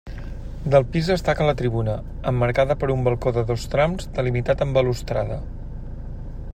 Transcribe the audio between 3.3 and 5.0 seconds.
de dos trams delimitat amb